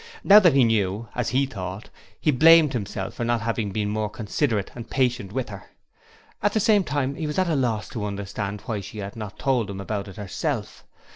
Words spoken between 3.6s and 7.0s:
been more considerate and patient with her. At the same